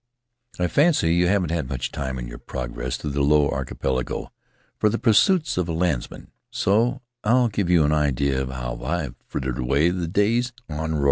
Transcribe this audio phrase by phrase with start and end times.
[0.57, 4.31] I fancy you haven't had much time, in your progress through the Low Archipelago,
[4.79, 9.13] for the pursuits of a landsman, so I'll give you an idea of how I've
[9.27, 10.99] frittered away the days on Rarotonga.